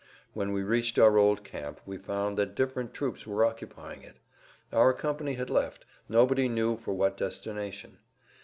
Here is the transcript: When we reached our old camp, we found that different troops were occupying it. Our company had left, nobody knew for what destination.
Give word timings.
When 0.33 0.51
we 0.51 0.63
reached 0.63 0.97
our 0.97 1.15
old 1.19 1.43
camp, 1.43 1.79
we 1.85 1.99
found 1.99 2.35
that 2.39 2.55
different 2.55 2.91
troops 2.91 3.27
were 3.27 3.45
occupying 3.45 4.01
it. 4.01 4.17
Our 4.73 4.93
company 4.93 5.33
had 5.35 5.51
left, 5.51 5.85
nobody 6.09 6.49
knew 6.49 6.75
for 6.75 6.95
what 6.95 7.17
destination. 7.17 7.99